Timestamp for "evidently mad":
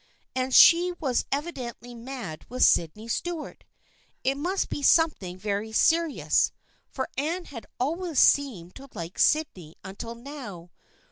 1.31-2.47